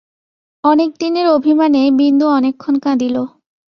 অনেক 0.63 0.89
দিনের 0.99 1.27
অভিমানে 1.27 1.81
বিন্দু 1.91 2.25
অনেকক্ষণ 2.29 2.75
কাঁদিল। 2.79 3.15